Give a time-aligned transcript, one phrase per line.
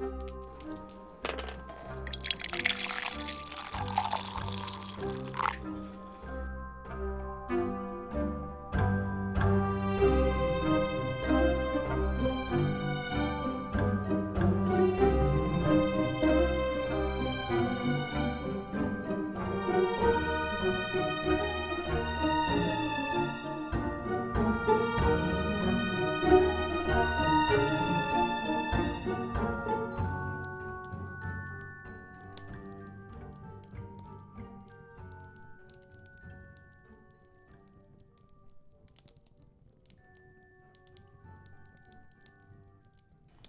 [0.00, 0.33] you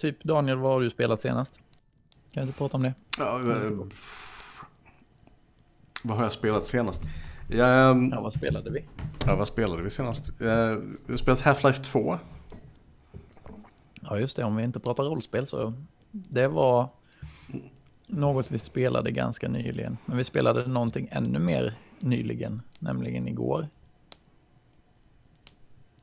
[0.06, 1.60] Typ Daniel, vad har du spelat senast?
[2.32, 2.94] Kan du inte prata om det?
[3.18, 3.72] Ja, eh,
[6.04, 7.02] vad har jag spelat senast?
[7.50, 8.86] Ja, ehm, Ja, vad spelade vi?
[9.26, 10.30] ja, vad spelade vi senast?
[10.30, 10.36] Eh,
[11.06, 12.20] Vi har spelat Half-Life 2.
[14.02, 14.44] Ja, just det.
[14.44, 15.74] Om vi inte pratar rollspel så
[16.12, 16.90] det var
[18.08, 19.98] något vi spelade ganska nyligen.
[20.06, 23.68] Men vi spelade någonting ännu mer nyligen, nämligen igår.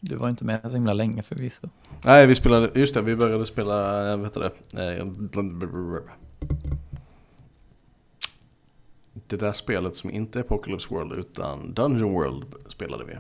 [0.05, 1.69] Du var inte med så himla länge förvisso.
[2.05, 4.99] Nej, vi spelade, just det, vi började spela, eh, vad heter det?
[4.99, 5.07] Eh,
[9.27, 13.15] Det där spelet som inte är Apocalypse World utan Dungeon World spelade vi.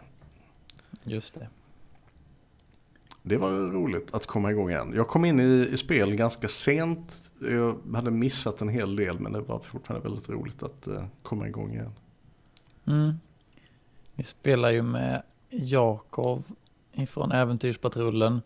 [1.12, 1.48] Just det.
[3.22, 4.92] Det var roligt att komma igång igen.
[4.96, 7.33] Jag kom in i, i spel ganska sent.
[7.41, 11.48] Jag hade missat en hel del men det var fortfarande väldigt roligt att eh, komma
[11.48, 11.92] igång igen.
[12.86, 13.12] Mm.
[14.14, 16.44] Vi spelar ju med Jakob
[16.92, 18.42] ifrån Äventyrspatrullen.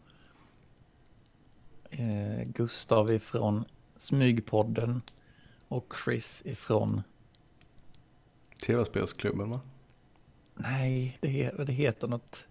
[1.91, 3.65] Eh, Gustav ifrån
[3.97, 5.03] Smygpodden.
[5.69, 7.03] Och Chris ifrån...
[8.67, 9.61] TV-spelsklubben va?
[10.55, 12.45] Nej, det, det heter något...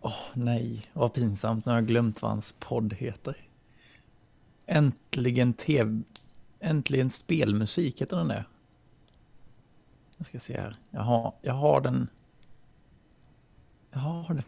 [0.00, 0.86] Åh, nej.
[0.92, 1.66] Vad pinsamt.
[1.66, 3.36] Nu har jag glömt vad hans podd heter.
[4.66, 6.02] Äntligen TV...
[6.60, 8.44] Äntligen spelmusik heter den det.
[10.16, 10.76] Jag ska se här.
[10.90, 12.08] Jag har, jag har den.
[13.90, 14.42] Jag har den.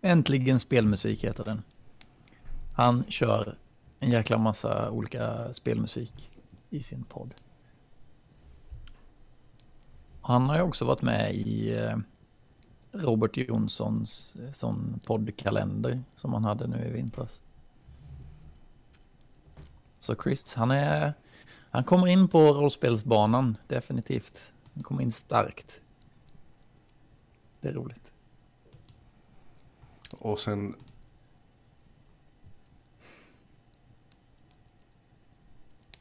[0.00, 1.62] Äntligen spelmusik heter den.
[2.74, 3.58] Han kör
[4.00, 6.30] en jäkla massa olika spelmusik
[6.70, 7.34] i sin podd.
[10.22, 11.96] Han har ju också varit med i eh,
[12.92, 17.40] Robert Jonssons eh, sån poddkalender som han hade nu i vintras.
[19.98, 21.14] Så Chris, han är
[21.74, 24.40] han kommer in på rollspelsbanan, definitivt.
[24.74, 25.80] Han kommer in starkt.
[27.64, 28.12] Det är roligt.
[30.10, 30.74] Och sen...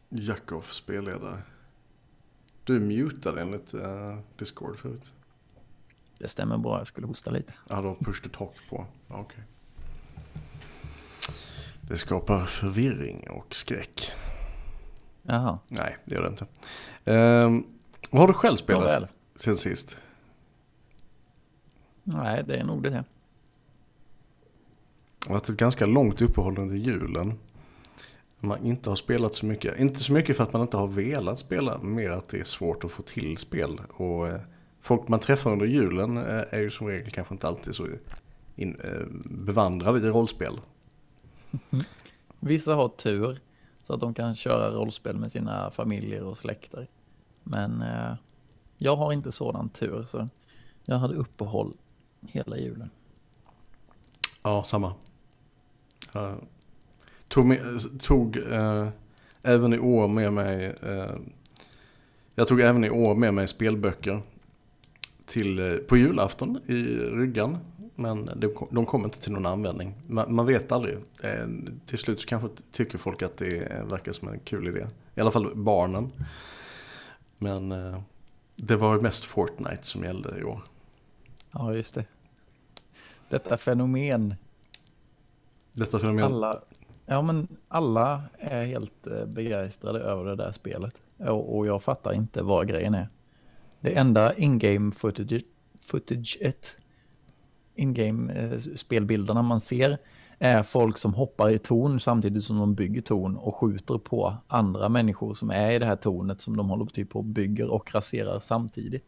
[0.10, 1.42] Jakov spelledare.
[2.64, 5.14] Du är mutad enligt uh, Discord förut.
[6.18, 7.54] Det stämmer bra, jag skulle hosta lite.
[7.70, 8.86] Ja, då push to talk på.
[9.08, 9.44] Ja, Okej.
[11.82, 14.12] Det skapar förvirring och skräck.
[15.22, 16.46] Jaha, Nej, det gör det inte.
[17.06, 17.66] Ehm,
[18.12, 19.08] vad har du själv spelat nåväl.
[19.36, 20.00] sen sist?
[22.04, 22.90] Nej, det är nog det.
[22.90, 23.04] Det
[25.30, 27.40] har varit ett ganska långt uppehåll under julen.
[28.40, 29.80] Man inte har spelat så mycket.
[29.80, 32.84] Inte så mycket för att man inte har velat spela, mer att det är svårt
[32.84, 33.82] att få till spel.
[33.90, 34.42] Och eh,
[34.82, 37.88] folk man träffar under julen eh, är ju som regel kanske inte alltid så
[38.56, 40.60] in, eh, bevandrade i rollspel.
[42.40, 43.40] Vissa har tur
[43.84, 46.88] så att de kan köra rollspel med sina familjer och släkter.
[47.44, 48.14] Men eh,
[48.78, 50.30] jag har inte sådan tur så
[50.86, 51.74] jag hade uppehåll
[52.28, 52.90] hela julen.
[54.44, 54.94] Ja, samma.
[56.14, 56.38] Jag
[57.28, 57.60] tog, med,
[58.00, 58.88] tog eh,
[59.42, 61.16] även i år med mig eh,
[62.36, 64.22] Jag tog även i år med mig spelböcker
[65.26, 67.58] till, eh, på julafton i ryggan.
[67.96, 69.94] Men de, de kom inte till någon användning.
[70.08, 70.98] Man, man vet aldrig.
[71.86, 74.88] Till slut så kanske tycker folk att det verkar som en kul idé.
[75.16, 76.12] I alla fall barnen.
[77.38, 77.70] Men
[78.56, 80.64] det var mest Fortnite som gällde i år.
[81.52, 82.06] Ja, just det.
[83.34, 84.36] Detta fenomen.
[85.74, 86.24] Detta fenomen.
[86.24, 86.62] Alla,
[87.06, 90.94] ja, men alla är helt eh, begeistrade över det där spelet.
[91.18, 93.10] Och, och jag fattar inte vad grejen är.
[93.80, 95.44] Det enda in-game footage,
[95.82, 96.76] footaget,
[97.76, 99.98] in-game eh, spelbilderna man ser
[100.40, 104.90] är folk som hoppar i torn samtidigt som de bygger torn och skjuter på andra
[104.90, 107.96] människor som är i det här tornet som de håller typ på och bygger och
[107.96, 109.06] raserar samtidigt.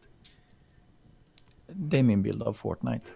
[1.66, 3.06] Det är min bild av Fortnite.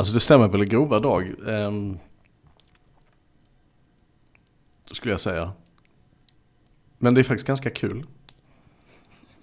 [0.00, 1.34] Alltså det stämmer väl i grova drag.
[1.48, 1.98] ehm,
[4.90, 5.52] skulle jag säga.
[6.98, 8.06] Men det är faktiskt ganska kul.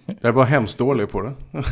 [0.06, 1.34] Jag är bara hemskt dålig på det.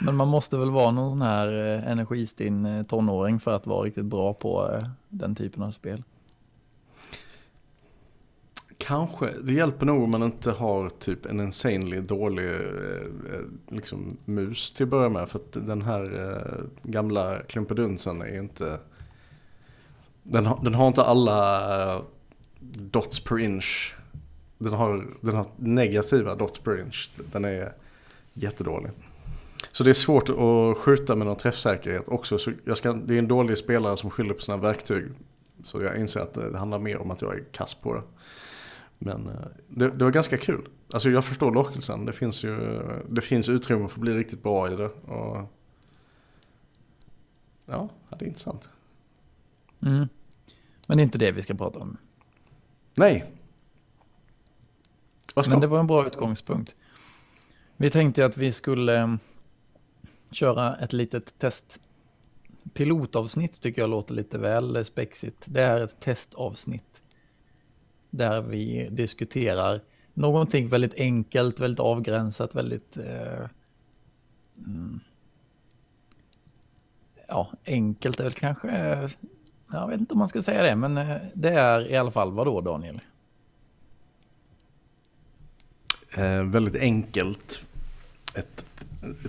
[0.00, 3.84] Men man måste väl vara någon sån här eh, energistinn eh, tonåring för att vara
[3.86, 6.02] riktigt bra på eh, den typen av spel.
[8.80, 14.16] Kanske, det hjälper nog om man inte har typ en insanely dålig eh, eh, liksom,
[14.24, 15.28] mus till att börja med.
[15.28, 18.78] För att den här eh, gamla klumpedunsen är inte...
[20.22, 22.02] Den har, den har inte alla
[22.72, 23.94] dots per inch.
[24.58, 27.10] Den har, den har negativa dots per inch.
[27.32, 27.72] Den är
[28.34, 28.90] jättedålig.
[29.72, 32.38] Så det är svårt att skjuta med någon träffsäkerhet också.
[32.38, 35.04] Så jag ska, det är en dålig spelare som skyller på sina verktyg.
[35.62, 38.02] Så jag inser att det handlar mer om att jag är kass på det.
[39.02, 39.34] Men eh,
[39.68, 40.68] det, det, var ganska kul.
[40.92, 42.04] Alltså jag förstår lockelsen.
[42.04, 44.88] Det finns ju det finns utrymme för att bli riktigt bra i det.
[44.88, 45.46] Och
[47.66, 48.68] ja, det är intressant.
[49.82, 50.08] Mm.
[50.86, 51.96] Men det är inte det vi ska prata om.
[52.94, 53.32] Nej.
[55.48, 56.74] Men det var en bra utgångspunkt.
[57.76, 59.18] Vi tänkte att vi skulle mm,
[60.30, 61.80] köra ett litet test.
[62.72, 65.42] Pilotavsnitt tycker jag låter lite väl spexigt.
[65.44, 66.89] Det är ett testavsnitt.
[68.10, 69.80] Där vi diskuterar
[70.14, 72.96] någonting väldigt enkelt, väldigt avgränsat, väldigt...
[72.96, 73.48] Eh,
[74.66, 75.00] mm,
[77.28, 78.68] ja, enkelt är väl kanske...
[78.68, 79.10] Eh,
[79.72, 82.32] jag vet inte om man ska säga det, men eh, det är i alla fall
[82.32, 83.00] vad då Daniel?
[86.16, 87.66] Eh, väldigt enkelt
[88.34, 88.64] ett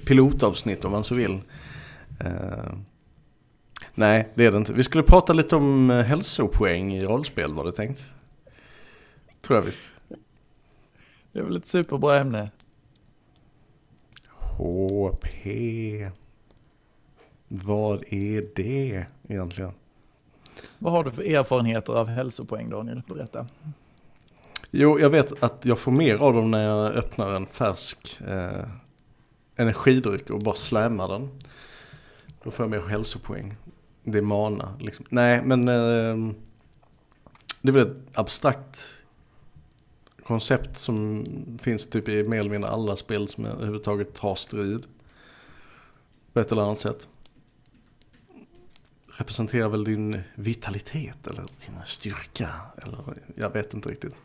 [0.06, 1.42] pilotavsnitt om man så vill.
[2.20, 2.74] Eh,
[3.96, 4.74] nej, det är det inte.
[4.74, 8.02] Vi skulle prata lite om eh, hälsopoäng i rollspel var det tänkt.
[9.42, 9.82] Tror jag visst.
[11.32, 12.52] Det är väl ett superbra ämne.
[14.28, 15.36] HP.
[17.48, 19.72] Vad är det egentligen?
[20.78, 23.02] Vad har du för erfarenheter av hälsopoäng Daniel?
[23.08, 23.48] Berätta.
[24.72, 28.68] Jo, jag vet att jag får mer av dem när jag öppnar en färsk eh,
[29.56, 31.30] energidryck och bara slämmar den.
[32.44, 33.56] Då får jag mer hälsopoäng.
[34.04, 35.06] Det är mana liksom.
[35.10, 36.34] Nej men eh,
[37.62, 38.90] det är väl ett abstrakt
[40.24, 41.26] koncept som
[41.62, 44.84] finns typ i mer eller mindre alla spel som överhuvudtaget har strid.
[46.34, 47.08] På ett eller annat sätt.
[49.08, 52.50] Representerar väl din vitalitet eller din styrka.
[52.84, 52.98] Eller
[53.36, 54.16] jag vet inte riktigt.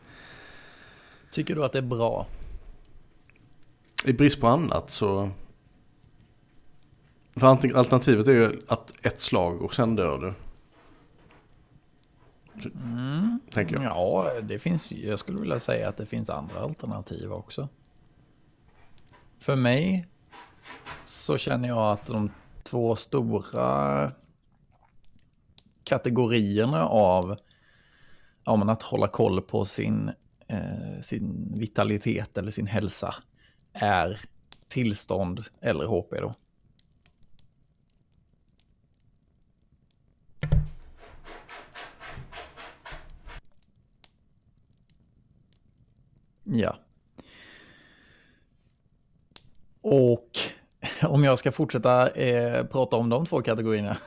[1.30, 2.26] Tycker du att det är bra?
[4.06, 5.30] i brist på annat så...
[7.36, 10.34] För alternativet är ju att ett slag och sen dör du.
[12.64, 13.40] Mm.
[13.50, 13.84] Tänker jag.
[13.84, 17.68] Ja, det finns, jag skulle vilja säga att det finns andra alternativ också.
[19.38, 20.06] För mig
[21.04, 22.30] så känner jag att de
[22.62, 24.12] två stora
[25.84, 27.36] kategorierna av
[28.44, 30.10] ja, men att hålla koll på sin,
[30.48, 33.14] eh, sin vitalitet eller sin hälsa
[33.72, 34.20] är
[34.68, 36.34] tillstånd eller HP då.
[46.46, 46.78] Ja.
[49.80, 50.38] Och
[51.02, 53.98] om jag ska fortsätta eh, prata om de två kategorierna.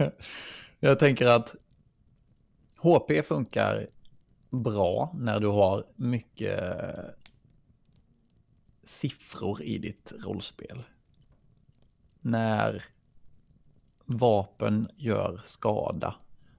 [0.80, 1.54] jag tänker att
[2.76, 3.86] HP funkar
[4.50, 6.60] bra när du har mycket
[8.84, 10.82] siffror i ditt rollspel.
[12.20, 12.84] När
[14.04, 16.14] vapen gör skada.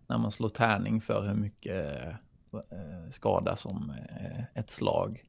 [0.07, 2.13] När man slår tärning för hur mycket eh,
[2.55, 5.23] Eh, skada som eh, ett slag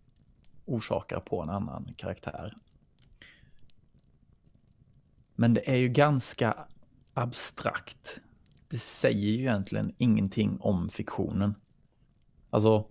[0.64, 2.54] orsakar på en annan karaktär.
[5.34, 6.56] Men det är ju ganska
[7.14, 8.20] abstrakt.
[8.68, 11.54] Det säger ju egentligen ingenting om fiktionen.
[12.50, 12.86] Alltså,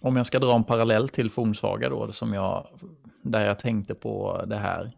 [0.00, 2.66] Om jag ska dra en parallell till Fornsaga då, som jag,
[3.22, 4.96] där jag tänkte på det här.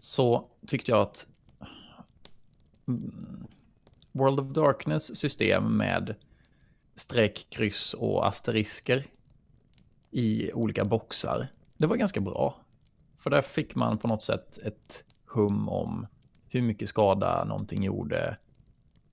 [0.00, 1.26] Så tyckte jag att
[4.12, 6.14] World of Darkness system med
[6.94, 9.06] streck, kryss och asterisker
[10.10, 11.48] i olika boxar.
[11.76, 12.60] Det var ganska bra.
[13.18, 16.06] För där fick man på något sätt ett hum om
[16.48, 18.36] hur mycket skada någonting gjorde.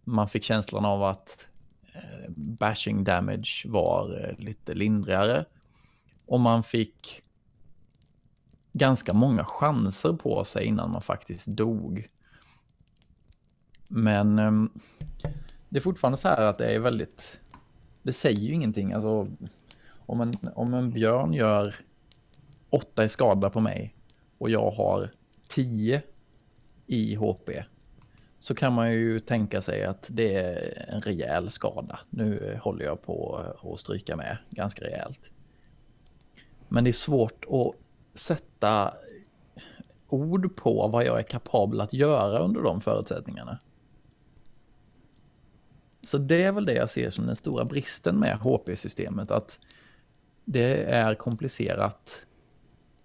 [0.04, 1.48] Man fick känslan av att
[1.94, 5.46] eh, bashing damage var eh, lite lindrigare.
[6.26, 7.24] Och man fick
[8.74, 12.08] ganska många chanser på sig innan man faktiskt dog.
[13.88, 14.70] Men ehm,
[15.70, 17.40] det är fortfarande så här att det är väldigt,
[18.04, 18.94] det säger ju ingenting.
[18.94, 19.28] Alltså,
[19.90, 21.76] om en, om en björn gör
[22.70, 23.96] åtta i skada på mig
[24.38, 25.12] och jag har
[25.48, 26.02] tio
[26.86, 27.50] i HP
[28.40, 32.00] så kan man ju tänka sig att det är en rejäl skada.
[32.10, 35.22] Nu håller jag på att stryka med ganska rejält.
[36.68, 37.76] Men det är svårt att
[38.20, 38.94] sätta
[40.10, 43.60] ord på vad jag är kapabel att göra under de förutsättningarna.
[46.08, 49.60] Så det är väl det jag ser som den stora bristen med HP-systemet, att
[50.46, 52.26] det är komplicerat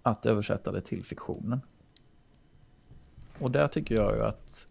[0.01, 1.61] att översätta det till fiktionen.
[3.39, 4.67] Och där tycker jag ju att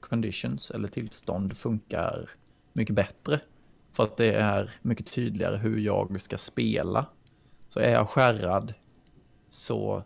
[0.00, 2.30] conditions eller tillstånd funkar
[2.72, 3.40] mycket bättre.
[3.92, 7.06] För att det är mycket tydligare hur jag ska spela.
[7.68, 8.74] Så är jag skärrad
[9.48, 10.02] så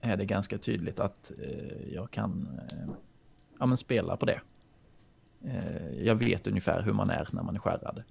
[0.00, 2.94] är det ganska tydligt att eh, jag kan eh,
[3.58, 4.40] ja, men spela på det.
[5.44, 8.02] Eh, jag vet ungefär hur man är när man är skärrad.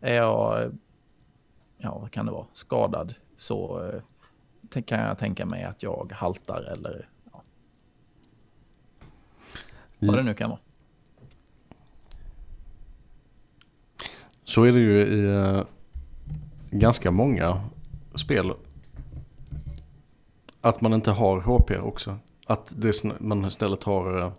[0.00, 0.72] Är jag,
[1.78, 3.84] ja vad kan det vara, skadad så
[4.72, 7.42] eh, kan jag tänka mig att jag haltar eller ja,
[9.98, 10.60] vad det nu kan vara.
[14.44, 15.62] Så är det ju i eh,
[16.70, 17.60] ganska många
[18.14, 18.52] spel.
[20.60, 22.18] Att man inte har HP också.
[22.46, 24.32] Att det, man istället har,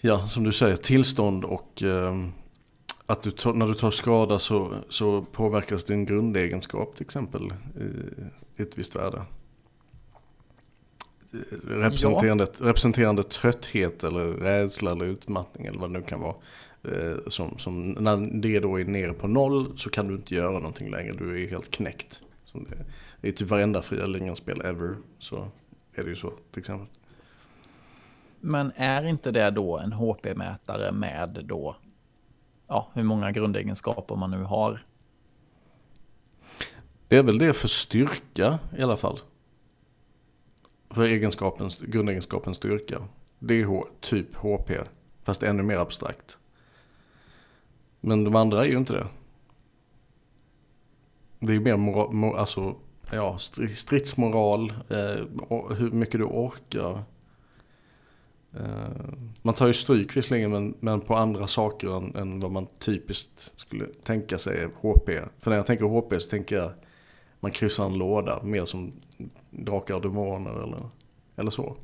[0.00, 2.28] ja som du säger, tillstånd och uh,
[3.06, 7.82] att du tar, när du tar skada så, så påverkas din grundegenskap till exempel i,
[8.56, 9.22] i ett visst värde.
[11.62, 12.66] Representerande, ja.
[12.66, 16.34] representerande trötthet eller rädsla eller utmattning eller vad det nu kan vara.
[16.82, 20.50] Eh, som, som, när det då är nere på noll så kan du inte göra
[20.50, 21.12] någonting längre.
[21.12, 22.20] Du är helt knäckt.
[22.44, 22.66] Som
[23.20, 24.96] det, är typ varenda fria spel ever.
[25.18, 25.48] Så
[25.94, 26.97] är det ju så till exempel.
[28.40, 31.76] Men är inte det då en HP-mätare med då
[32.68, 34.84] ja, hur många grundegenskaper man nu har?
[37.08, 39.18] Det är väl det för styrka i alla fall.
[40.90, 43.02] För egenskapens, grundegenskapen styrka.
[43.38, 44.70] Det är typ HP,
[45.22, 46.38] fast ännu mer abstrakt.
[48.00, 49.06] Men de andra är ju inte det.
[51.40, 52.76] Det är ju mer moral, mor, alltså,
[53.12, 53.38] ja,
[53.74, 55.26] stridsmoral, eh,
[55.76, 57.02] hur mycket du orkar.
[58.54, 58.88] Eh,
[59.42, 63.52] man tar ju stryk visserligen men, men på andra saker än, än, vad man typiskt
[63.60, 65.10] skulle tänka sig HP.
[65.38, 66.72] För när jag tänker HP så tänker jag
[67.40, 68.92] man kryssar en låda mer som
[69.50, 70.88] drakar och demoner eller,
[71.36, 71.76] eller så.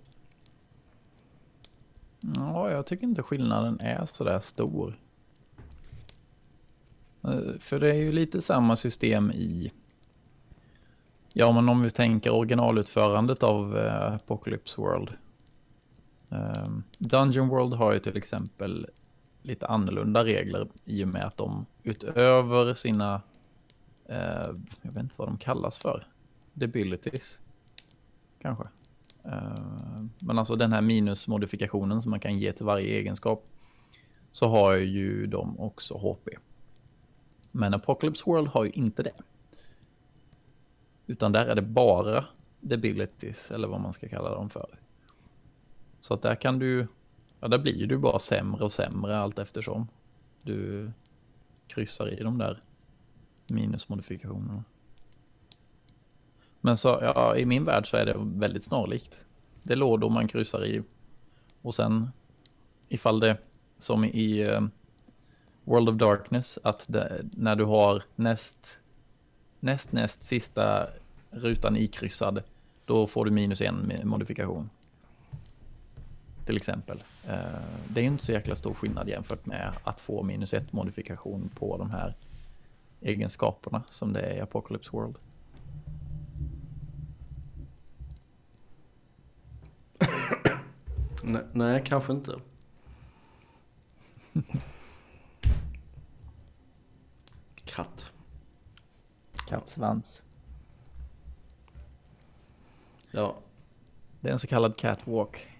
[2.37, 4.99] Ja, jag tycker inte skillnaden är sådär stor.
[7.25, 9.73] Eh, för det är ju lite samma system i...
[11.33, 15.11] Ja, men om vi tänker originalutförandet av eh, Apocalypse World.
[16.34, 18.86] Ehm, Dungeon World har ju till exempel
[19.42, 23.22] lite annorlunda regler i och med att de utöver sina...
[24.06, 24.48] eh,
[24.82, 26.06] jag vet inte vad de kallas för.
[26.52, 27.40] Debilities.
[28.38, 28.64] Kanske.
[29.24, 33.46] Eh, men alltså den här minusmodifikationen som man kan ge till varje egenskap.
[34.30, 36.28] Så har ju de också HP.
[37.50, 39.14] Men Apocalypse World har ju inte det.
[41.06, 42.24] Utan där är det bara
[42.60, 44.83] debilities eller vad man ska kalla dem för.
[46.04, 46.87] Så att där kan du,
[47.40, 49.88] ja där blir du bara sämre och sämre allt eftersom
[50.42, 50.90] du
[51.66, 52.62] kryssar i de där
[53.46, 54.64] minusmodifikationerna.
[56.61, 59.20] Men så, ja, i min värld så är det väldigt snarlikt.
[59.62, 60.82] Det är lådor man kryssar i
[61.62, 62.11] och sen
[62.88, 63.38] ifall det
[63.78, 64.66] som i uh,
[65.64, 68.78] World of Darkness att det, när du har näst,
[69.61, 70.87] näst näst sista
[71.30, 72.42] rutan ikryssad
[72.84, 74.70] då får du minus en modifikation.
[76.44, 77.02] Till exempel.
[77.26, 77.38] Eh,
[77.88, 81.76] det är inte så jäkla stor skillnad jämfört med att få minus ett modifikation på
[81.76, 82.14] de här
[83.00, 85.16] egenskaperna som det är i Apocalypse World.
[91.22, 92.40] nej, nej, kanske inte.
[97.64, 98.12] Katt.
[99.48, 100.22] Kattsvans.
[103.10, 103.34] Ja.
[104.20, 105.53] Det är en så kallad catwalk.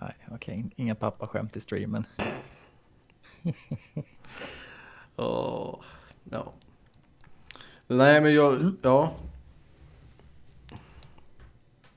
[0.00, 0.58] Nej, okej.
[0.58, 0.70] Okay.
[0.76, 2.04] Inga pappaskämt i streamen.
[5.16, 5.80] oh,
[6.30, 6.52] ja.
[7.86, 8.76] Nej, men jag, mm.
[8.82, 9.12] ja.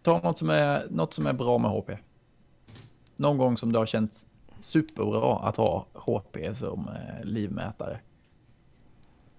[0.02, 1.90] Ta något som, är, något som är bra med HP.
[3.16, 4.26] Någon gång som det har känts
[4.60, 8.00] superbra att ha HP som eh, livmätare.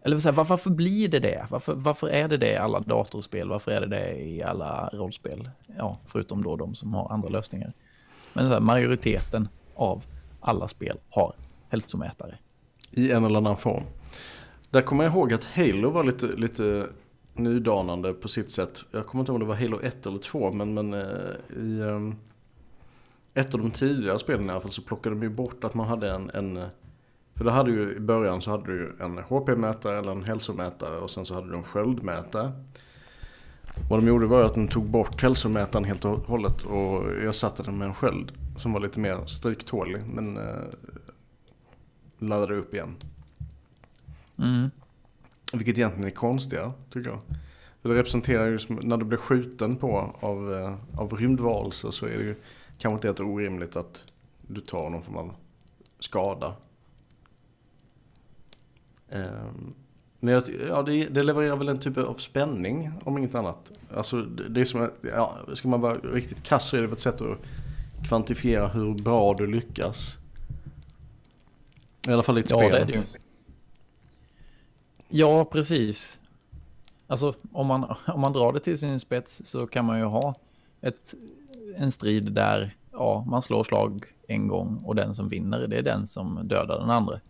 [0.02, 1.46] Eller så här, varför, varför blir det det?
[1.50, 3.48] Varför, varför är det det i alla datorspel?
[3.48, 5.50] Varför är det det i alla rollspel?
[5.78, 7.72] Ja, förutom då de som har andra lösningar.
[8.32, 10.02] Men så här, majoriteten av
[10.40, 11.34] alla spel har
[11.68, 12.38] hälsomätare.
[12.90, 13.82] I en eller annan form.
[14.70, 16.86] Där kommer jag ihåg att Halo var lite, lite
[17.34, 18.84] nydanande på sitt sätt.
[18.90, 21.80] Jag kommer inte ihåg om det var Halo 1 eller 2 men, men eh, i...
[21.80, 22.16] Um
[23.34, 25.86] ett av de tidigare spelen i alla fall så plockade de ju bort att man
[25.86, 26.66] hade en, en
[27.34, 31.10] För det hade ju i början så hade du en HP-mätare eller en hälsomätare och
[31.10, 32.52] sen så hade du en sköldmätare.
[33.88, 37.78] Vad de gjorde var att de tog bort hälsomätaren helt och hållet och ersatte den
[37.78, 40.64] med en sköld som var lite mer stryktålig men eh,
[42.18, 42.96] laddade upp igen.
[44.38, 44.70] Mm.
[45.52, 47.20] Vilket egentligen är konstigare tycker jag.
[47.82, 52.06] För det representerar ju, som- när du blir skjuten på av, eh, av rymdvarelser så
[52.06, 52.34] är det ju
[52.78, 54.12] kanske inte helt orimligt att
[54.42, 55.34] du tar någon form av
[55.98, 56.54] skada.
[59.10, 59.74] Ehm,
[60.20, 63.72] Men jag, ja, det, det levererar väl en typ av spänning om inget annat.
[63.94, 67.00] Alltså det, det är som, ja, ska man vara riktigt kass så är det ett
[67.00, 67.38] sätt att
[68.08, 70.16] kvantifiera hur bra du lyckas.
[72.08, 72.70] I alla fall i ett Ja, spel.
[72.72, 73.02] det är det ju.
[75.08, 76.18] Ja, precis.
[77.06, 80.34] Alltså, om man, om man drar det till sin spets så kan man ju ha
[80.80, 81.14] ett,
[81.76, 85.82] en strid där ja, man slår slag en gång och den som vinner, det är
[85.82, 87.20] den som dödar den andra.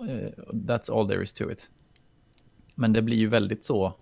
[0.00, 1.70] Eh, that's all there is to it.
[2.74, 3.94] Men det blir ju väldigt så,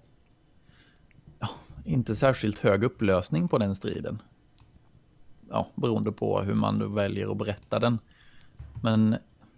[1.39, 1.49] ja,
[1.85, 4.23] inte särskilt hög upplösning på den striden.
[5.51, 7.99] Ja, beroende på hur man då väljer att berätta den.
[8.83, 9.17] Men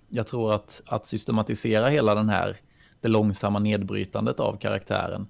[0.08, 2.60] jag tror att, att systematisera hela den här,
[3.00, 5.26] det långsamma nedbrytandet av karaktären,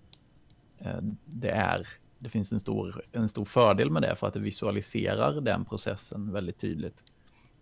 [0.79, 1.89] eh, det är,
[2.19, 6.33] det finns en stor, en stor fördel med det för att det visualiserar den processen
[6.33, 7.05] väldigt tydligt.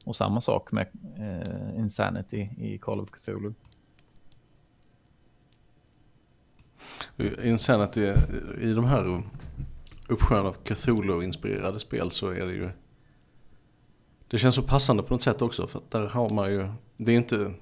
[0.06, 0.86] Och samma sak med
[1.18, 3.52] eh, Insanity i Call of Cthulhu.
[7.42, 8.12] Insanity,
[8.60, 9.22] i de här
[10.08, 12.70] uppsjön av Cthulhu-inspirerade spel så är det ju
[14.28, 17.12] Det känns så passande på något sätt också för att där har man ju Det
[17.12, 17.52] är inte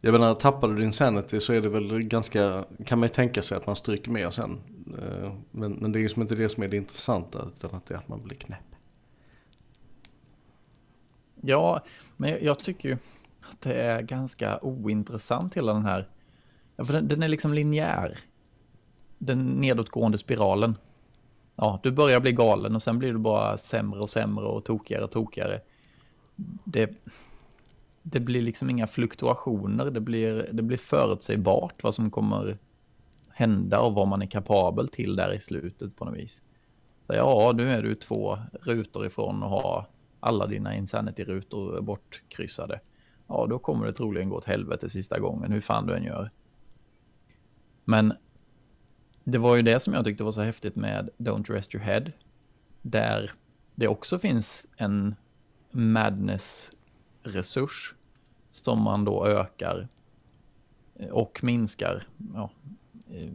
[0.00, 3.42] Jag menar tappar du din sanity så är det väl ganska Kan man ju tänka
[3.42, 4.60] sig att man stryker med sen
[4.98, 7.86] eh, Men, men det är ju som inte det som är det intressanta utan att
[7.86, 8.69] det är att man blir knäpp
[11.42, 11.80] Ja,
[12.16, 12.96] men jag, jag tycker ju
[13.40, 16.08] att det är ganska ointressant hela den här.
[16.76, 18.18] För den, den är liksom linjär.
[19.18, 20.74] Den nedåtgående spiralen.
[21.56, 25.04] Ja, du börjar bli galen och sen blir du bara sämre och sämre och tokigare
[25.04, 25.60] och tokigare.
[26.64, 26.90] Det,
[28.02, 29.90] det blir liksom inga fluktuationer.
[29.90, 32.58] Det blir, det blir förutsägbart vad som kommer
[33.28, 36.42] hända och vad man är kapabel till där i slutet på något vis.
[37.06, 39.86] Så ja, nu är du två rutor ifrån att ha
[40.20, 42.80] alla dina Insanity-rutor bortkryssade.
[43.26, 46.30] Ja, då kommer det troligen gå åt helvete sista gången, hur fan du än gör.
[47.84, 48.12] Men
[49.24, 52.04] det var ju det som jag tyckte var så häftigt med Don't Rest Your Head.
[52.82, 53.32] Där
[53.74, 55.14] det också finns en
[55.70, 57.94] madness-resurs
[58.50, 59.88] som man då ökar
[60.94, 62.50] eh, och minskar ja,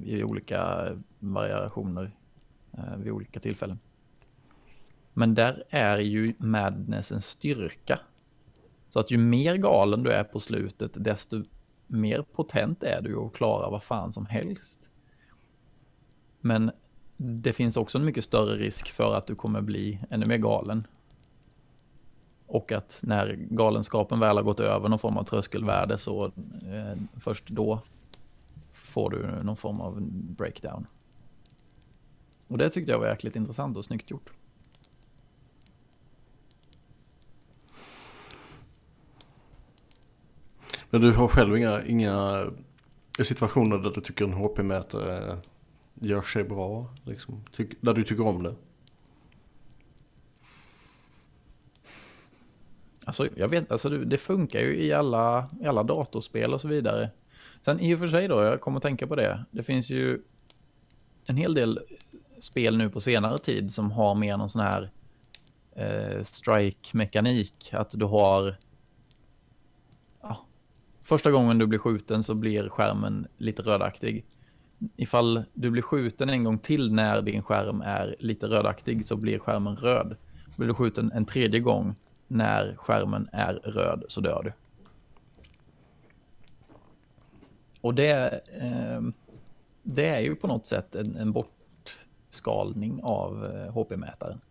[0.04, 2.12] i olika variationer
[2.72, 3.80] eh, vid olika tillfällen.
[5.18, 8.00] Men där är ju madness en styrka.
[8.90, 11.44] Så att ju mer galen du är på slutet, desto
[11.88, 14.80] mer potent är du att klara vad fan som helst.
[16.42, 16.72] Men
[17.18, 20.88] det finns också en mycket större risk för att du kommer bli ännu mer galen.
[22.48, 27.48] Och att när galenskapen väl har gått över någon form av tröskelvärde så eh, först
[27.48, 27.82] då
[28.74, 30.88] får du någon form av breakdown.
[32.48, 34.32] Och det tyckte jag var jäkligt intressant och snyggt gjort.
[40.96, 42.46] Men du har själv inga, inga
[43.22, 45.38] situationer där du tycker en HP-mätare
[45.94, 46.88] gör sig bra?
[47.04, 48.56] Liksom, Tyck, där du tycker om det?
[53.06, 56.68] Alltså, jag vet, alltså det, det funkar ju i alla, i alla datorspel och så
[56.68, 57.10] vidare.
[57.62, 59.46] Sen i och för sig då, jag kommer att tänka på det.
[59.52, 60.22] Det finns ju
[61.26, 61.80] en hel del
[62.40, 64.92] spel nu på senare tid som har mer någon sån här
[65.76, 67.70] eh, strike-mekanik.
[67.72, 68.56] Att du har...
[71.06, 74.26] Första gången du blir skjuten så blir skärmen lite rödaktig.
[74.96, 79.40] Ifall du blir skjuten en gång till när din skärm är lite rödaktig så blir
[79.40, 80.16] skärmen röd.
[80.58, 81.96] Blir du skjuten en tredje gång
[82.28, 84.54] när skärmen är röd så dör du.
[87.82, 89.02] Och det, eh,
[89.84, 94.42] det är ju på något sätt en, en bortskalning av eh, HP-mätaren.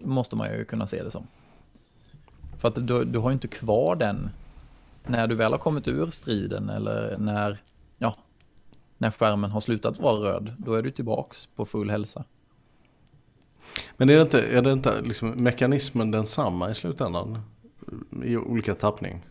[0.00, 1.26] Måste man ju kunna se det som.
[2.58, 4.30] För att du, du har ju inte kvar den
[5.06, 7.62] när du väl har kommit ur striden eller när,
[7.98, 8.16] ja,
[8.98, 10.54] när skärmen har slutat vara röd.
[10.58, 12.24] Då är du tillbaks på full hälsa.
[13.96, 17.38] Men är det inte, är det inte liksom mekanismen densamma i slutändan?
[18.22, 19.22] I olika tappning?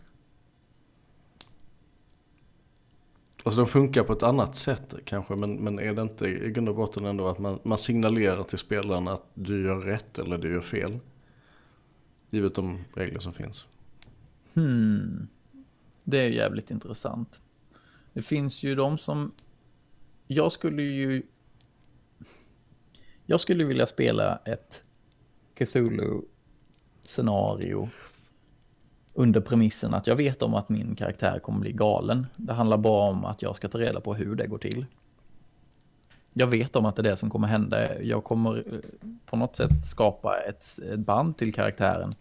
[3.42, 6.68] Alltså de funkar på ett annat sätt kanske men, men är det inte i grund
[6.68, 10.52] och botten ändå att man, man signalerar till spelaren att du gör rätt eller du
[10.52, 10.98] gör fel?
[12.30, 13.66] Givet de regler som finns.
[14.54, 15.28] Hmm.
[16.04, 17.40] Det är jävligt intressant.
[18.12, 19.32] Det finns ju de som...
[20.26, 21.22] Jag skulle ju...
[23.26, 24.82] Jag skulle vilja spela ett
[25.54, 27.88] Cthulhu-scenario
[29.14, 32.26] under premissen att jag vet om att min karaktär kommer bli galen.
[32.36, 34.86] Det handlar bara om att jag ska ta reda på hur det går till.
[36.32, 38.02] Jag vet om att det är det som kommer hända.
[38.02, 38.62] Jag kommer eh,
[39.26, 42.12] på något sätt skapa ett, ett band till karaktären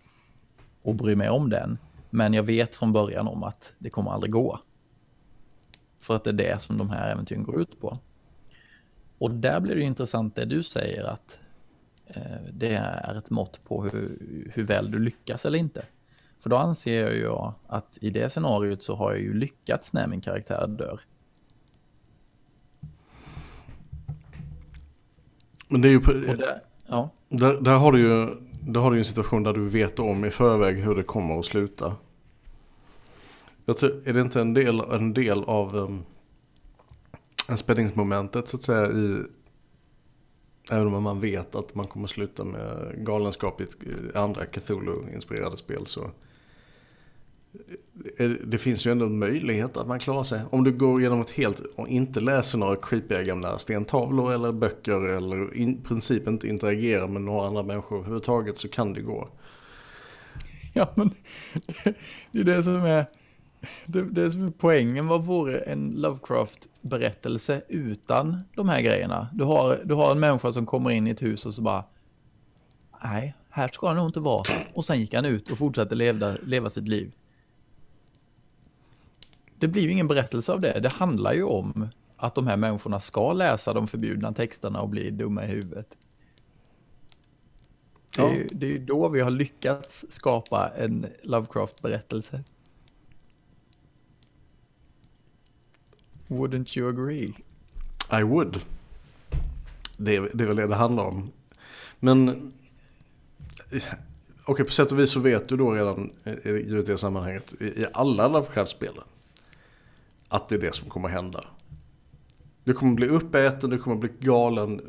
[0.82, 1.78] och bry mig om den.
[2.10, 4.60] Men jag vet från början om att det kommer aldrig gå.
[6.00, 7.98] För att det är det som de här äventyren går ut på.
[9.18, 11.40] Och där blir det intressant det du säger att
[12.08, 12.22] eh,
[12.54, 15.86] det är ett mått på hur, hur väl du lyckas eller inte.
[16.40, 17.32] För då anser jag ju
[17.68, 21.02] att i det scenariot så har jag ju lyckats när min karaktär dör.
[25.68, 26.00] Men det är ju...
[26.00, 27.10] På, där, ja.
[27.30, 28.28] där, där, har du ju,
[28.74, 31.46] då har du en situation där du vet om i förväg hur det kommer att
[31.46, 31.96] sluta.
[33.66, 36.04] Jag tror, är det inte en del, en del av um,
[37.58, 39.24] spänningsmomentet så att säga i
[40.72, 43.68] Även om man vet att man kommer sluta med galenskap i
[44.14, 46.12] andra Cthulhu-inspirerade spel så
[48.18, 50.42] Eh, det finns ju ändå en möjlighet att man klarar sig.
[50.50, 55.08] Om du går igenom ett helt och inte läser några creepiga gamla stentavlor eller böcker
[55.08, 59.30] eller i princip inte interagerar med några andra människor överhuvudtaget så kan det gå.
[60.74, 61.12] Ja men
[62.32, 63.06] det är det som är,
[63.86, 65.08] det, det som är poängen.
[65.08, 69.28] Vad vore en Lovecraft-berättelse utan de här grejerna?
[69.34, 71.84] Du har, du har en människa som kommer in i ett hus och så bara
[73.04, 74.44] Nej, här ska han nog inte vara.
[74.74, 77.12] Och sen gick han ut och fortsatte leva, leva sitt liv
[79.60, 80.80] det blir ju ingen berättelse av det.
[80.80, 85.12] Det handlar ju om att de här människorna ska läsa de förbjudna texterna och bli
[85.12, 85.88] dumma i huvudet.
[88.16, 92.44] Det är, ju, det är ju då vi har lyckats skapa en Lovecraft-berättelse.
[96.28, 97.34] Wouldn't you agree?
[98.20, 98.62] I would.
[99.98, 101.32] Det det är väl det det handlar om.
[102.00, 102.52] Men
[104.46, 106.12] okej, på sätt och vis så vet du då redan
[106.44, 109.04] i det sammanhanget i alla Lovecraft-spelen
[110.30, 111.44] att det är det som kommer hända.
[112.64, 114.82] Du kommer bli uppäten, du kommer bli galen,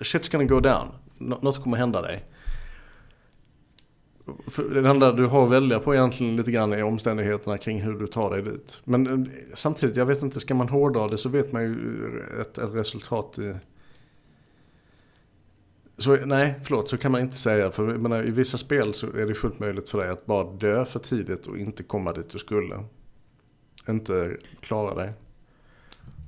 [0.00, 0.88] shit's gonna go down.
[1.18, 2.24] Något kommer hända dig.
[4.46, 7.98] För det enda du har att välja på egentligen lite grann är omständigheterna kring hur
[7.98, 8.80] du tar dig dit.
[8.84, 11.76] Men eh, samtidigt, jag vet inte, ska man hårdra det så vet man ju
[12.40, 13.54] ett, ett resultat i...
[15.98, 17.70] Så nej, förlåt, så kan man inte säga.
[17.70, 20.84] För menar, i vissa spel så är det fullt möjligt för dig att bara dö
[20.84, 22.84] för tidigt och inte komma dit du skulle
[23.88, 25.12] inte klarar dig.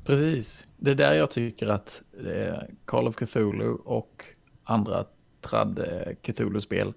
[0.05, 0.67] Precis.
[0.77, 4.25] Det är där jag tycker att eh, Call of Cthulhu och
[4.65, 5.05] andra
[5.41, 6.93] trad eh, Cthulhu-spel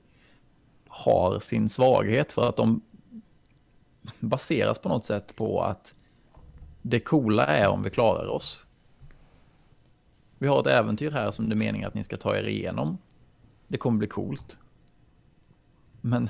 [0.88, 2.82] har sin svaghet för att de
[4.20, 5.94] baseras på något sätt på att
[6.82, 8.66] det coola är om vi klarar oss.
[10.38, 12.98] Vi har ett äventyr här som det är meningen att ni ska ta er igenom.
[13.68, 14.58] Det kommer bli coolt.
[16.02, 16.30] Men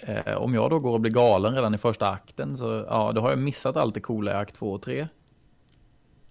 [0.00, 3.20] Eh, om jag då går och blir galen redan i första akten så ja, då
[3.20, 5.08] har jag missat allt det coola i akt 2 och 3.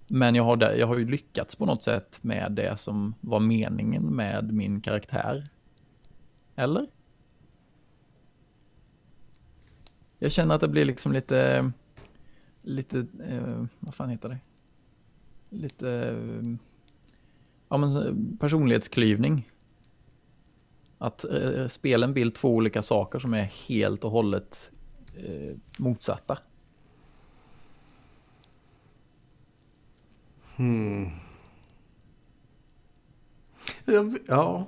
[0.08, 4.16] Men jag har, jag har ju lyckats på något sätt med det som var meningen
[4.16, 5.44] med min karaktär.
[6.56, 6.88] Eller?
[10.20, 11.72] Jag känner att det blir liksom lite,
[12.62, 14.38] lite, eh, vad fan heter det?
[15.50, 16.58] Lite, eh,
[17.70, 19.50] ja men personlighetsklyvning.
[20.98, 24.72] Att eh, spelen vill två olika saker som är helt och hållet
[25.16, 26.38] eh, motsatta.
[30.56, 31.10] Hmm.
[34.28, 34.68] Ja.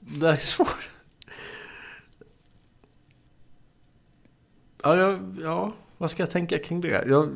[0.00, 0.90] Det är svårt.
[4.82, 7.04] Ja, ja, ja, vad ska jag tänka kring det?
[7.08, 7.30] Jag...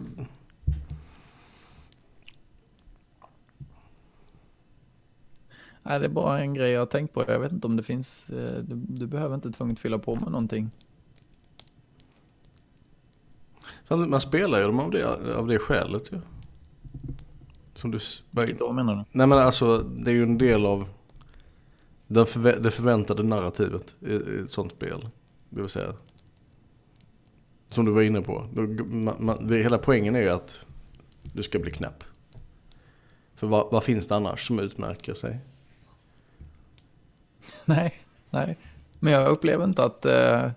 [5.87, 7.25] Nej, det är bara en grej jag har tänkt på.
[7.29, 10.31] Jag vet inte om det finns, eh, du, du behöver inte tvunget fylla på med
[10.31, 10.71] någonting.
[13.89, 16.21] Man spelar ju dem av det, av det skälet ju.
[17.75, 17.99] Som du...
[18.31, 19.05] Vad menar du?
[19.13, 20.89] Nej men alltså, det är ju en del av
[22.07, 25.09] den förvä det förväntade narrativet i, i ett sånt spel.
[25.49, 25.95] Det vill säga.
[27.69, 28.49] Som du var inne på.
[28.87, 30.67] Man, man, det, hela poängen är ju att
[31.23, 32.05] du ska bli knäpp.
[33.35, 35.41] För vad, vad finns det annars som utmärker sig?
[37.65, 37.95] nej,
[38.31, 38.59] nej.
[38.99, 40.51] Men jag upplever inte att eh,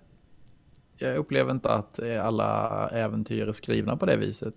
[0.97, 4.53] jag upplever inte att eh, alla äventyr är skrivna på det viset.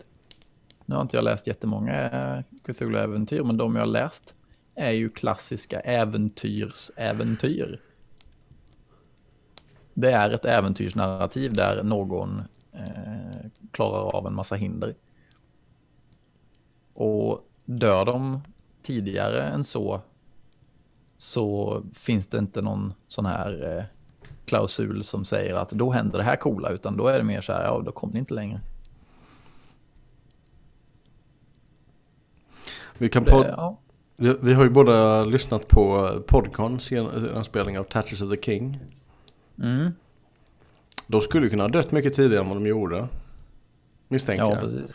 [0.86, 4.34] Nu har inte jag läst jättemånga eh, Cthulhu-äventyr, men de jag har läst
[4.74, 7.80] är ju klassiska äventyrsäventyr.
[9.94, 14.94] Det är ett äventyrsnarrativ där någon eh, klarar av en massa hinder.
[16.94, 18.40] Och dör de
[18.82, 20.00] tidigare än så
[21.20, 23.84] så finns det inte någon sån här eh,
[24.44, 27.52] klausul som säger att då händer det här coola, utan då är det mer så
[27.52, 28.60] här, ja, då kommer ni inte längre.
[32.98, 33.78] Vi, kan Det, ja.
[34.16, 38.78] vi, vi har ju båda lyssnat på Podcons inspelning av Tatches of the King.
[39.62, 39.90] Mm.
[41.06, 43.08] De skulle ju kunna ha dött mycket tidigare än vad de gjorde.
[44.08, 44.60] Misstänker ja, jag.
[44.60, 44.94] precis.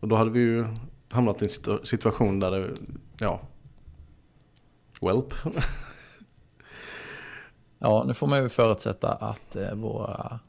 [0.00, 0.66] Och då hade vi ju
[1.10, 2.70] hamnat i en situ- situation där det,
[3.18, 3.40] ja.
[5.00, 5.34] Welp.
[7.78, 10.40] Ja, nu får man ju förutsätta att eh, våra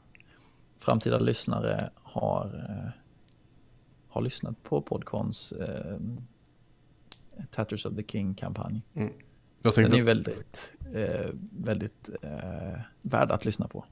[0.78, 2.90] framtida lyssnare har, eh,
[4.08, 5.96] har lyssnat på Podcons eh,
[7.50, 8.82] Tatters of the King-kampanj.
[8.92, 9.10] Jag
[9.62, 13.84] Den tänkte, är ju väldigt, eh, väldigt eh, värd att lyssna på.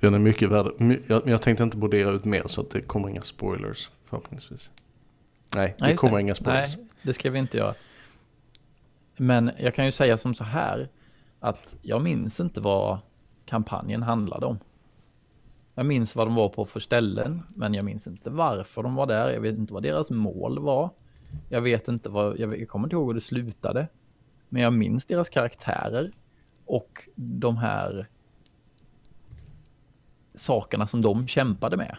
[0.00, 0.66] den är mycket värd.
[1.06, 4.70] Jag, jag tänkte inte brodera ut mer så att det kommer inga spoilers förhoppningsvis.
[5.54, 6.20] Nej, det Nej, just kommer det.
[6.20, 6.76] inga spoilers.
[6.76, 7.74] Nej, det ska vi inte göra.
[9.20, 10.88] Men jag kan ju säga som så här
[11.40, 12.98] att jag minns inte vad
[13.46, 14.58] kampanjen handlade om.
[15.74, 19.06] Jag minns vad de var på för ställen, men jag minns inte varför de var
[19.06, 19.30] där.
[19.30, 20.90] Jag vet inte vad deras mål var.
[21.48, 23.88] Jag vet inte vad, jag, jag kommer inte ihåg hur det slutade.
[24.48, 26.10] Men jag minns deras karaktärer
[26.66, 28.06] och de här
[30.34, 31.96] sakerna som de kämpade med.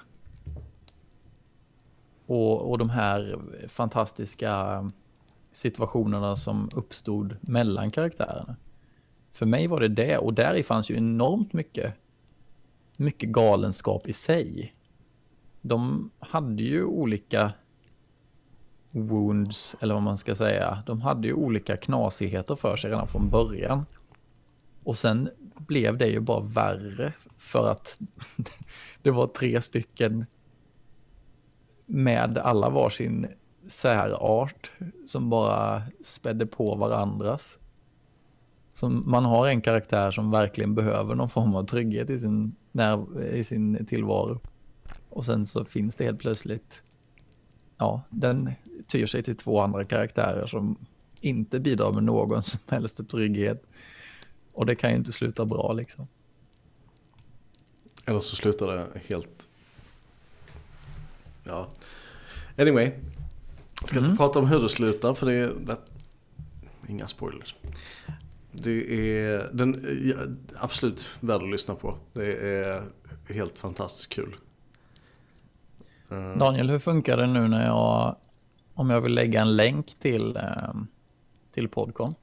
[2.25, 4.83] Och, och de här fantastiska
[5.51, 8.55] situationerna som uppstod mellan karaktärerna.
[9.31, 11.93] För mig var det det och där i fanns ju enormt mycket,
[12.97, 14.73] mycket galenskap i sig.
[15.61, 17.51] De hade ju olika
[18.91, 20.83] wounds, eller vad man ska säga.
[20.85, 23.85] De hade ju olika knasigheter för sig redan från början.
[24.83, 27.99] Och sen blev det ju bara värre för att
[29.01, 30.25] det var tre stycken
[31.85, 33.27] med alla varsin
[33.71, 34.71] särart
[35.05, 37.57] som bara spädde på varandras.
[38.73, 43.23] Som man har en karaktär som verkligen behöver någon form av trygghet i sin, när,
[43.23, 44.39] i sin tillvaro.
[45.09, 46.81] Och sen så finns det helt plötsligt,
[47.77, 48.51] ja, den
[48.87, 50.77] tyr sig till två andra karaktärer som
[51.21, 53.63] inte bidrar med någon som helst trygghet.
[54.53, 56.07] Och det kan ju inte sluta bra liksom.
[58.05, 59.49] Eller så slutar det helt...
[61.43, 61.67] Ja.
[62.57, 62.91] Anyway.
[63.81, 64.17] Jag ska inte Mm.
[64.17, 65.53] prata om hur det slutar för det är...
[65.59, 65.77] Det...
[66.87, 67.55] Inga spoilers.
[68.51, 68.71] Det
[69.31, 70.15] är den ja,
[70.59, 71.97] absolut värd att lyssna på.
[72.13, 72.83] Det är
[73.29, 74.35] helt fantastiskt kul.
[76.09, 78.15] Eh, Daniel, hur funkar det nu när jag,
[78.73, 80.87] om jag vill lägga en länk till, ehm,
[81.53, 82.15] till Podcon?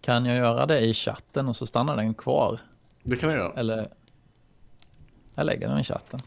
[0.00, 2.60] Kan jag göra det i chatten och så stannar den kvar?
[3.02, 3.52] Det kan jag göra.
[3.52, 3.88] Eller?
[5.34, 6.20] Jag lägger den i chatten.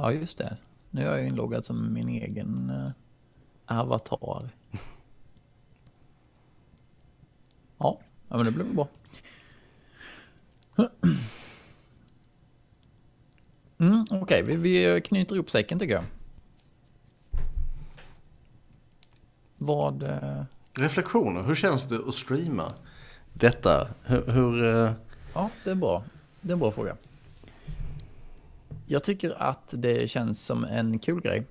[0.00, 0.56] Ja, just det.
[0.90, 2.90] Nu är jag inloggad som min egen eh,
[3.76, 4.50] avatar.
[7.78, 8.88] Ja, ja men det väl bra.
[13.78, 16.04] Mm, Okej, vi, vi knyter ihop säcken tycker jag.
[19.58, 20.02] Vad...
[20.02, 20.42] eh,
[20.74, 22.72] Reflektioner, hur känns det att streama
[23.32, 23.88] detta?
[24.04, 24.26] Hur...
[24.32, 24.92] hur eh,
[25.34, 26.04] Ja, det är bra.
[26.40, 26.96] Det är en bra fråga.
[28.92, 31.46] Jag tycker att det känns som en kul grej.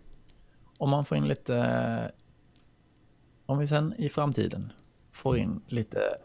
[0.78, 2.12] Om man får in lite...
[3.46, 4.74] Om vi sen i framtiden
[5.12, 6.18] får in lite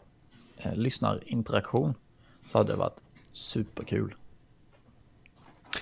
[0.57, 1.93] eh, lyssnarinteraktion
[2.47, 3.01] så hade det varit
[3.31, 4.15] superkul.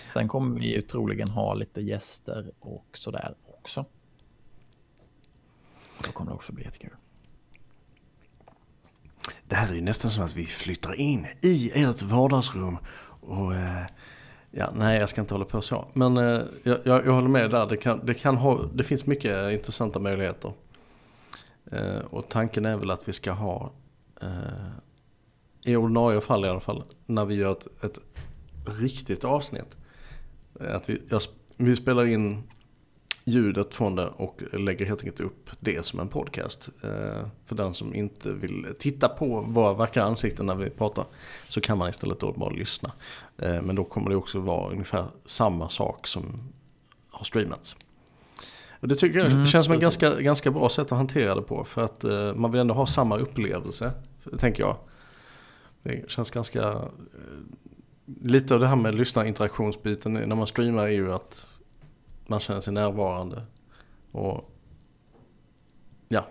[0.07, 3.85] Sen kommer vi ju troligen ha lite gäster och sådär också.
[6.05, 6.95] Då kommer det också bli jättekul.
[9.47, 12.77] Det här är ju nästan som att vi flyttar in i ert vardagsrum
[13.21, 13.55] och...
[13.55, 13.85] Eh,
[14.55, 15.85] ja, nej, jag ska inte hålla på så.
[15.93, 17.65] Men eh, jag, jag, jag håller med där.
[17.65, 20.53] Det, kan, det, kan ha, det finns mycket intressanta möjligheter.
[21.71, 23.71] Eh, och tanken är väl att vi ska ha,
[24.21, 24.27] eh,
[25.63, 27.99] i ordinarie fall i alla fall, när vi gör ett, ett
[28.79, 29.77] riktigt avsnitt.
[30.59, 31.21] Att vi, jag,
[31.57, 32.43] vi spelar in
[33.25, 36.69] ljudet från det och lägger helt enkelt upp det som en podcast.
[36.83, 41.05] Eh, för den som inte vill titta på våra vackra ansikten när vi pratar
[41.47, 42.91] så kan man istället då bara lyssna.
[43.37, 46.23] Eh, men då kommer det också vara ungefär samma sak som
[47.09, 47.75] har streamats.
[48.79, 50.01] Och det tycker jag Mm, känns som en precis.
[50.01, 51.63] ganska, ganska bra sätt att hantera det på.
[51.63, 53.91] För att eh, man vill ändå ha samma upplevelse,
[54.37, 54.75] tänker jag.
[55.83, 56.81] Det känns ganska...
[58.21, 61.59] Lite av det här med lyssnarinteraktionsbiten när man streamar är ju att
[62.27, 63.45] man känner sig närvarande.
[64.11, 64.53] Och
[66.13, 66.25] Ja,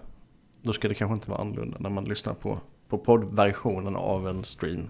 [0.62, 4.44] då ska det kanske inte vara annorlunda när man lyssnar på, på poddversionen av en
[4.44, 4.88] stream.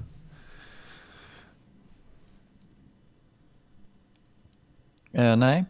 [5.13, 5.65] Eh, nej.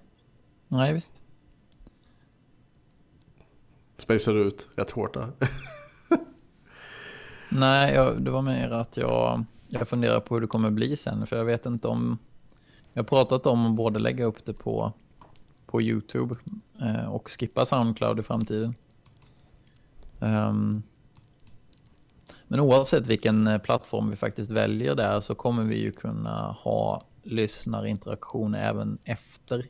[0.68, 1.12] Nej, visst.
[3.96, 5.30] Spacear du ut rätt hårt där?
[7.50, 11.26] Nej, jag, det var mer att jag, jag funderar på hur det kommer bli sen.
[11.26, 12.18] För jag vet inte om...
[12.92, 14.92] Jag har pratat om att både lägga upp det på,
[15.72, 16.36] på YouTube
[16.80, 18.74] eh, och skippa Soundcloud i framtiden.
[20.20, 20.82] Um,
[22.48, 27.02] men oavsett vilken eh, plattform vi faktiskt väljer där så kommer vi ju kunna ha
[27.22, 29.66] lyssnarinteraktion även efter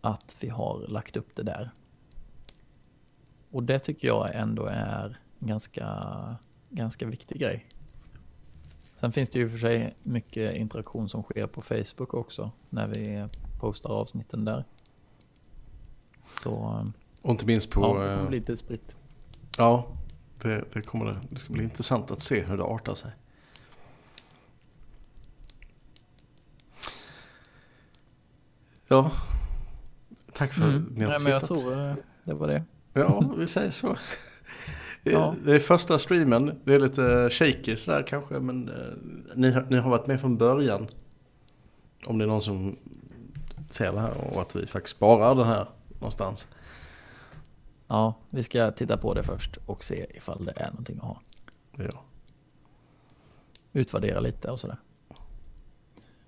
[0.00, 1.70] att vi har lagt upp det där.
[3.50, 5.88] Och det tycker jag ändå är ganska,
[6.70, 7.66] ganska viktig grej.
[8.94, 13.28] Sen finns det ju för sig mycket interaktion som sker på Facebook också när vi
[13.58, 14.64] postar avsnitten där.
[16.42, 16.84] Så
[17.22, 17.80] Och inte minst på...
[17.80, 18.96] ja, det eh, kommer bli lite spritt.
[19.58, 19.86] Ja,
[20.42, 21.16] det, det kommer det.
[21.30, 23.10] Det ska bli intressant att se hur det artar sig.
[28.88, 29.10] Ja,
[30.32, 30.76] tack för Mm.
[30.90, 31.94] att ni har Nej, men jag tror eh,
[32.24, 32.64] det var det.
[32.92, 33.86] Ja, vi säger så.
[35.02, 35.34] Det- Ja.
[35.44, 40.06] Det är första streamen, det är lite shaky sådär kanske men eh, ni har varit
[40.06, 40.86] med från början.
[42.06, 42.76] Om det är någon som
[43.68, 46.46] ser det här och att vi faktiskt sparar det här någonstans.
[47.86, 51.20] Ja, vi ska titta på det först och se ifall det är någonting att ha.
[51.76, 52.02] Ja.
[53.72, 54.76] Utvärdera lite och sådär.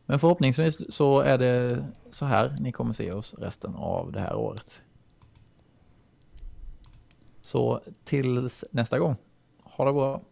[0.07, 4.35] Men förhoppningsvis så är det så här ni kommer se oss resten av det här
[4.35, 4.83] året.
[7.40, 9.16] Så tills nästa gång.
[9.62, 10.22] Ha det bra.